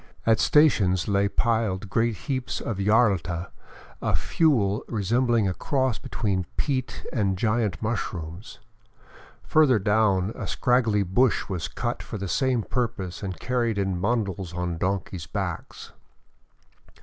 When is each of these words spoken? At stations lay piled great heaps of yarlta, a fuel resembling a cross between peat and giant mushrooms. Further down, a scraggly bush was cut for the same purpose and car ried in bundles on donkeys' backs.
At 0.25 0.39
stations 0.39 1.07
lay 1.07 1.27
piled 1.29 1.87
great 1.87 2.15
heaps 2.25 2.59
of 2.59 2.79
yarlta, 2.79 3.51
a 4.01 4.15
fuel 4.15 4.83
resembling 4.87 5.47
a 5.47 5.53
cross 5.53 5.99
between 5.99 6.47
peat 6.57 7.05
and 7.13 7.37
giant 7.37 7.79
mushrooms. 7.83 8.57
Further 9.43 9.77
down, 9.77 10.31
a 10.33 10.47
scraggly 10.47 11.03
bush 11.03 11.47
was 11.49 11.67
cut 11.67 12.01
for 12.01 12.17
the 12.17 12.27
same 12.27 12.63
purpose 12.63 13.21
and 13.21 13.39
car 13.39 13.59
ried 13.61 13.77
in 13.77 14.01
bundles 14.01 14.55
on 14.55 14.79
donkeys' 14.79 15.27
backs. 15.27 15.91